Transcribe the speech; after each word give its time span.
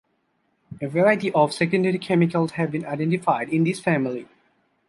A 0.81 0.87
variety 0.87 1.31
of 1.33 1.53
secondary 1.53 1.99
chemicals 1.99 2.53
have 2.53 2.71
been 2.71 2.87
identified 2.87 3.49
in 3.49 3.63
this 3.65 3.79
family. 3.79 4.25